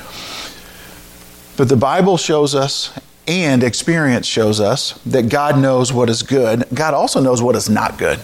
[1.57, 6.65] But the Bible shows us and experience shows us that God knows what is good.
[6.73, 8.19] God also knows what is not good.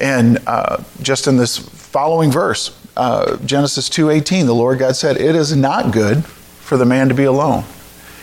[0.00, 5.36] And uh, just in this following verse, uh, Genesis 2:18, the Lord God said, "It
[5.36, 7.64] is not good for the man to be alone."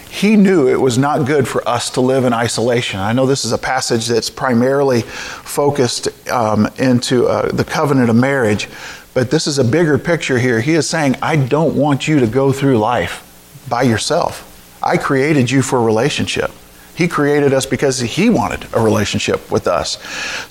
[0.10, 3.00] He knew it was not good for us to live in isolation.
[3.00, 8.15] I know this is a passage that's primarily focused um, into uh, the covenant of
[8.15, 8.67] marriage,
[9.13, 10.62] but this is a bigger picture here.
[10.62, 13.24] He is saying, I don't want you to go through life
[13.69, 14.45] by yourself.
[14.82, 16.52] I created you for a relationship.
[16.95, 20.02] He created us because He wanted a relationship with us.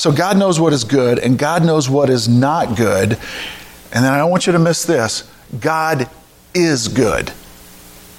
[0.01, 3.18] So God knows what is good and God knows what is not good.
[3.92, 6.09] And then I don't want you to miss this God
[6.55, 7.33] is good.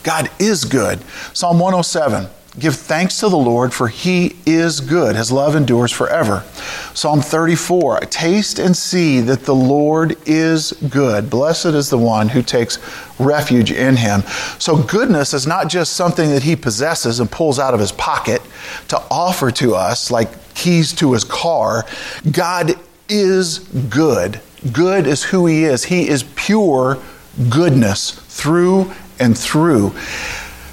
[0.03, 0.99] God is good.
[1.33, 5.15] Psalm 107 Give thanks to the Lord, for he is good.
[5.15, 6.43] His love endures forever.
[6.93, 11.29] Psalm 34 Taste and see that the Lord is good.
[11.29, 12.79] Blessed is the one who takes
[13.19, 14.23] refuge in him.
[14.57, 18.41] So, goodness is not just something that he possesses and pulls out of his pocket
[18.87, 21.85] to offer to us, like keys to his car.
[22.31, 22.73] God
[23.07, 23.59] is
[23.89, 24.41] good.
[24.73, 25.85] Good is who he is.
[25.85, 26.97] He is pure
[27.49, 29.93] goodness through and through.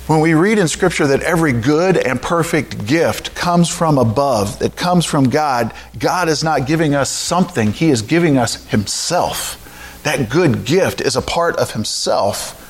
[0.06, 4.76] When we read in Scripture that every good and perfect gift comes from above, that
[4.76, 9.62] comes from God, God is not giving us something, He is giving us Himself.
[10.04, 12.62] That good gift is a part of Himself.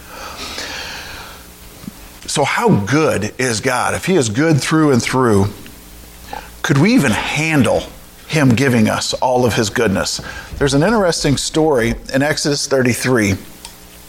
[2.26, 3.94] So, how good is God?
[3.94, 5.46] If He is good through and through,
[6.62, 7.80] could we even handle
[8.28, 10.22] Him giving us all of His goodness?
[10.56, 13.34] There's an interesting story in Exodus 33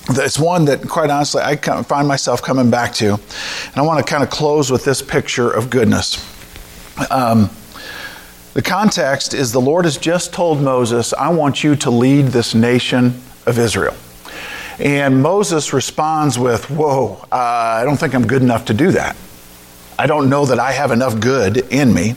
[0.09, 3.13] it's one that, quite honestly, I find myself coming back to.
[3.13, 6.23] And I want to kind of close with this picture of goodness.
[7.11, 7.49] Um,
[8.53, 12.55] the context is the Lord has just told Moses, I want you to lead this
[12.55, 13.95] nation of Israel.
[14.79, 19.15] And Moses responds with, Whoa, uh, I don't think I'm good enough to do that.
[19.99, 22.15] I don't know that I have enough good in me.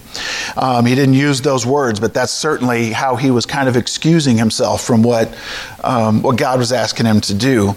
[0.56, 4.36] Um, he didn't use those words, but that's certainly how he was kind of excusing
[4.36, 5.34] himself from what,
[5.82, 7.74] um, what God was asking him to do.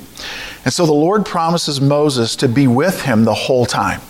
[0.65, 4.01] And so the Lord promises Moses to be with him the whole time.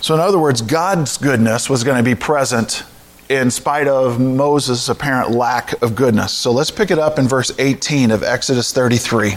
[0.00, 2.84] So, in other words, God's goodness was going to be present
[3.28, 6.32] in spite of Moses' apparent lack of goodness.
[6.32, 9.36] So let's pick it up in verse 18 of Exodus 33.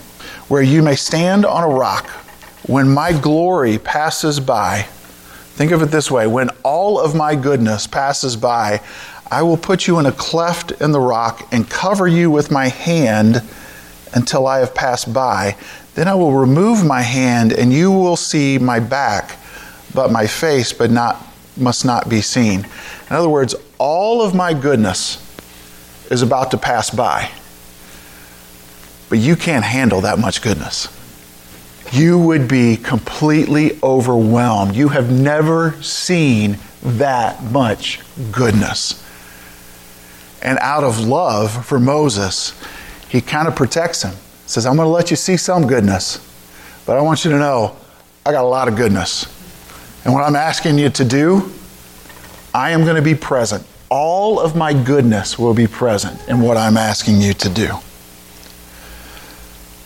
[0.51, 2.09] where you may stand on a rock
[2.67, 4.81] when my glory passes by.
[5.53, 8.81] Think of it this way when all of my goodness passes by,
[9.31, 12.67] I will put you in a cleft in the rock and cover you with my
[12.67, 13.41] hand
[14.13, 15.55] until I have passed by.
[15.95, 19.37] Then I will remove my hand and you will see my back,
[19.93, 22.67] but my face but not must not be seen.
[23.09, 25.17] In other words, all of my goodness
[26.11, 27.31] is about to pass by.
[29.11, 30.87] But you can't handle that much goodness.
[31.91, 34.73] You would be completely overwhelmed.
[34.73, 37.99] You have never seen that much
[38.31, 39.05] goodness.
[40.41, 42.57] And out of love for Moses,
[43.09, 44.13] he kind of protects him.
[44.45, 46.25] says, I'm going to let you see some goodness,
[46.85, 47.75] but I want you to know
[48.25, 49.25] I got a lot of goodness.
[50.05, 51.51] And what I'm asking you to do,
[52.53, 53.67] I am going to be present.
[53.89, 57.77] All of my goodness will be present in what I'm asking you to do.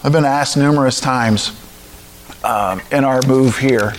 [0.05, 1.51] I've been asked numerous times
[2.43, 3.95] um, in our move here,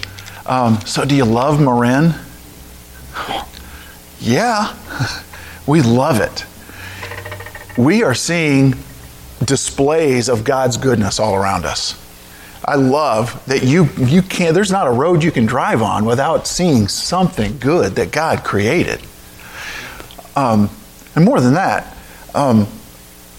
[0.47, 2.15] um, so do you love Marin?
[4.21, 4.77] Yeah,
[5.67, 6.47] we love it.
[7.77, 8.77] We are seeing
[9.45, 12.01] displays of God's goodness all around us.
[12.65, 16.47] I love that you you can't there's not a road you can drive on without
[16.47, 19.01] seeing something good that God created.
[20.37, 20.71] Um,
[21.17, 21.97] and more than that,
[22.33, 22.69] um,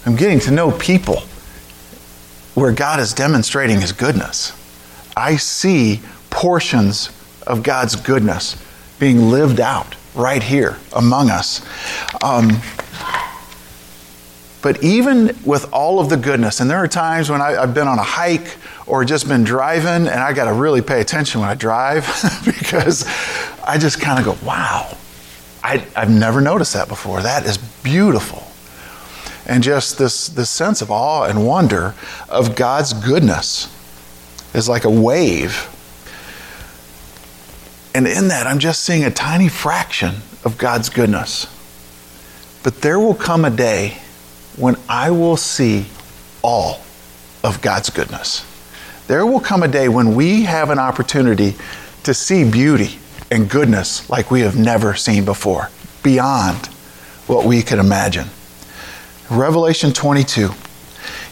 [0.04, 1.22] I'm getting to know people
[2.58, 4.52] where God is demonstrating His goodness.
[5.16, 6.00] I see
[6.30, 7.10] portions
[7.46, 8.62] of God's goodness
[8.98, 11.64] being lived out right here among us.
[12.22, 12.60] Um,
[14.60, 17.86] but even with all of the goodness, and there are times when I, have been
[17.86, 18.56] on a hike
[18.86, 22.04] or just been driving, and I got to really pay attention when I drive
[22.44, 23.04] because
[23.64, 24.96] I just kind of go, wow,
[25.62, 27.22] I, I've never noticed that before.
[27.22, 28.47] That is beautiful.
[29.48, 31.94] And just this, this sense of awe and wonder
[32.28, 33.74] of God's goodness
[34.54, 35.74] is like a wave.
[37.94, 41.46] And in that, I'm just seeing a tiny fraction of God's goodness.
[42.62, 43.98] But there will come a day
[44.56, 45.86] when I will see
[46.42, 46.82] all
[47.42, 48.44] of God's goodness.
[49.06, 51.56] There will come a day when we have an opportunity
[52.02, 52.98] to see beauty
[53.30, 55.70] and goodness like we have never seen before,
[56.02, 56.66] beyond
[57.26, 58.28] what we could imagine.
[59.30, 60.50] Revelation 22.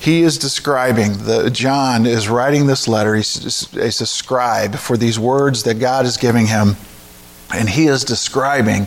[0.01, 3.15] He is describing, the, John is writing this letter.
[3.15, 6.77] He's, he's a scribe for these words that God is giving him
[7.55, 8.85] and he is describing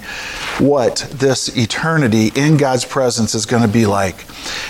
[0.60, 4.26] what this eternity in God's presence is going to be like.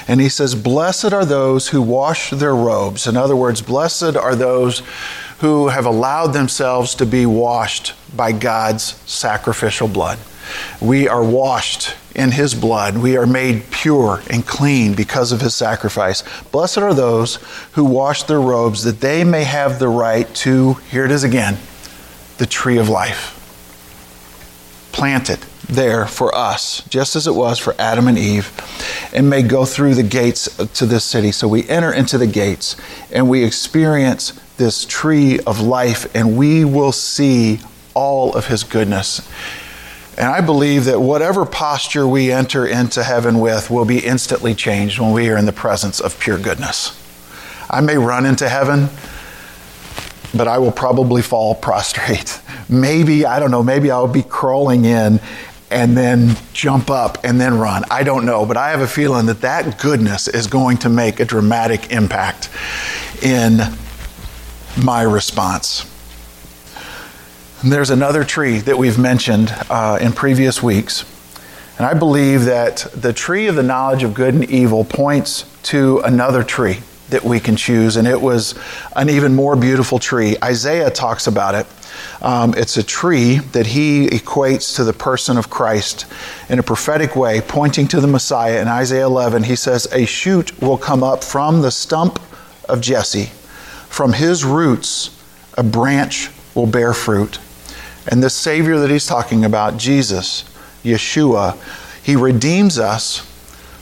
[0.07, 3.07] And he says, Blessed are those who wash their robes.
[3.07, 4.83] In other words, blessed are those
[5.39, 10.19] who have allowed themselves to be washed by God's sacrificial blood.
[10.81, 12.97] We are washed in his blood.
[12.97, 16.23] We are made pure and clean because of his sacrifice.
[16.51, 17.35] Blessed are those
[17.73, 21.57] who wash their robes that they may have the right to, here it is again,
[22.37, 23.35] the tree of life
[24.91, 25.39] planted
[25.69, 28.51] there for us, just as it was for Adam and Eve,
[29.13, 31.31] and may go through the gates to this city.
[31.31, 32.75] So we enter into the gates
[33.11, 37.59] and we experience this tree of life, and we will see
[37.93, 39.21] all of his goodness.
[40.19, 44.99] And I believe that whatever posture we enter into heaven with will be instantly changed
[44.99, 46.95] when we are in the presence of pure goodness.
[47.69, 48.89] I may run into heaven
[50.33, 52.39] but I will probably fall prostrate.
[52.69, 55.19] Maybe, I don't know, maybe I'll be crawling in
[55.71, 57.83] and then jump up and then run.
[57.89, 61.19] I don't know, but I have a feeling that that goodness is going to make
[61.19, 62.51] a dramatic impact
[63.23, 63.57] in
[64.83, 65.88] my response.
[67.61, 71.03] And there's another tree that we've mentioned uh, in previous weeks.
[71.77, 75.99] And I believe that the tree of the knowledge of good and evil points to
[75.99, 76.79] another tree
[77.09, 78.57] that we can choose, and it was
[78.95, 80.37] an even more beautiful tree.
[80.41, 81.67] Isaiah talks about it.
[82.21, 86.05] Um, it's a tree that he equates to the person of Christ
[86.47, 88.61] in a prophetic way, pointing to the Messiah.
[88.61, 92.21] In Isaiah 11, he says, A shoot will come up from the stump
[92.69, 93.31] of Jesse.
[93.89, 95.21] From his roots,
[95.57, 97.37] a branch will bear fruit.
[98.07, 100.43] And the Savior that he's talking about, Jesus,
[100.83, 101.57] Yeshua,
[102.03, 103.19] he redeems us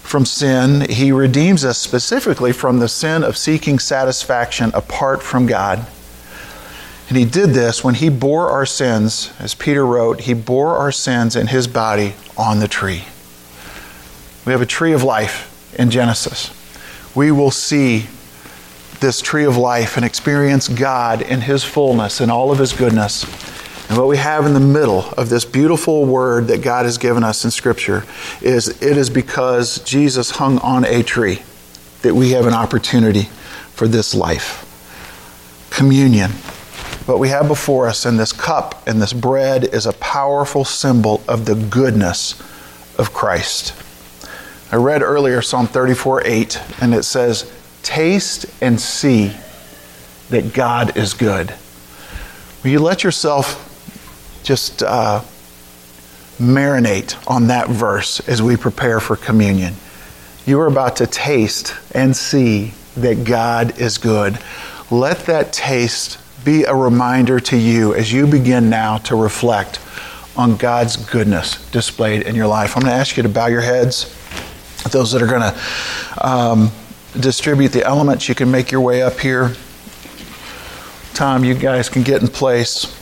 [0.01, 0.89] from sin.
[0.89, 5.86] He redeems us specifically from the sin of seeking satisfaction apart from God.
[7.09, 10.91] And he did this when he bore our sins, as Peter wrote, he bore our
[10.91, 13.05] sins in his body on the tree.
[14.45, 16.51] We have a tree of life in Genesis.
[17.15, 18.07] We will see
[18.99, 23.26] this tree of life and experience God in his fullness and all of his goodness.
[23.89, 27.23] And what we have in the middle of this beautiful word that God has given
[27.23, 28.03] us in Scripture
[28.41, 31.41] is it is because Jesus hung on a tree
[32.01, 33.23] that we have an opportunity
[33.73, 34.63] for this life.
[35.69, 36.31] Communion.
[37.05, 41.23] What we have before us in this cup and this bread is a powerful symbol
[41.27, 42.38] of the goodness
[42.97, 43.73] of Christ.
[44.69, 47.49] I read earlier Psalm 34 8, and it says,
[47.83, 49.31] Taste and see
[50.29, 51.53] that God is good.
[52.63, 53.66] Will you let yourself
[54.47, 55.21] just uh,
[56.39, 59.73] marinate on that verse as we prepare for communion.
[60.45, 64.39] You are about to taste and see that God is good.
[64.89, 69.81] Let that taste be a reminder to you as you begin now to reflect
[70.37, 72.77] on God's goodness displayed in your life.
[72.77, 74.05] I'm going to ask you to bow your heads.
[74.91, 76.71] Those that are going to um,
[77.19, 79.55] distribute the elements, you can make your way up here.
[81.13, 82.96] Tom, you guys can get in place.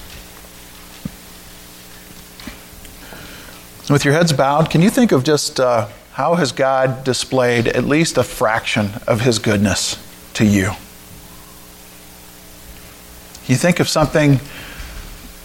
[3.87, 7.83] With your heads bowed, can you think of just uh, how has God displayed at
[7.83, 10.71] least a fraction of His goodness to you?
[13.45, 14.39] You think of something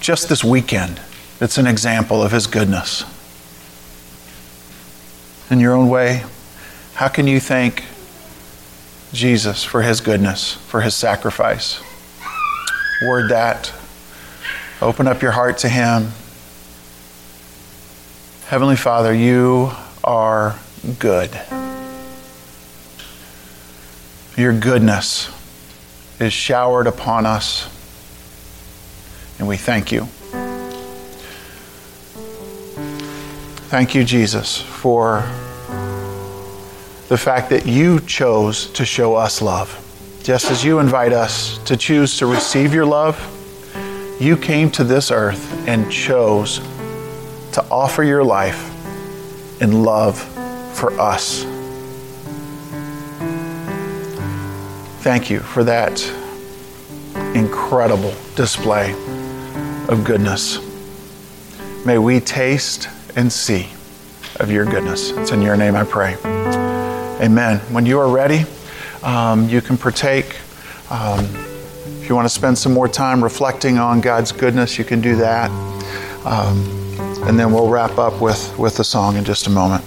[0.01, 1.03] just this weekend
[1.39, 3.05] that's an example of His goodness.
[5.51, 6.25] In your own way,
[6.95, 7.85] how can you thank
[9.13, 11.79] Jesus for His goodness, for His sacrifice?
[13.07, 13.71] Word that.
[14.81, 16.13] Open up your heart to Him.
[18.51, 19.71] Heavenly Father, you
[20.03, 20.59] are
[20.99, 21.31] good.
[24.37, 25.31] Your goodness
[26.19, 27.69] is showered upon us,
[29.39, 30.07] and we thank you.
[33.71, 35.21] Thank you, Jesus, for
[37.07, 39.71] the fact that you chose to show us love.
[40.25, 43.17] Just as you invite us to choose to receive your love,
[44.21, 46.61] you came to this earth and chose
[47.53, 48.71] to offer your life
[49.61, 50.19] in love
[50.75, 51.45] for us.
[55.03, 56.01] Thank you for that
[57.35, 58.93] incredible display
[59.89, 60.59] of goodness.
[61.85, 63.71] May we taste and see
[64.39, 65.11] of your goodness.
[65.13, 66.17] It's in your name I pray.
[67.21, 67.59] Amen.
[67.73, 68.45] When you are ready,
[69.03, 70.37] um, you can partake.
[70.91, 71.25] Um,
[72.01, 75.17] if you want to spend some more time reflecting on God's goodness, you can do
[75.17, 75.51] that.
[76.25, 76.80] Um,
[77.27, 79.85] and then we'll wrap up with, with the song in just a moment.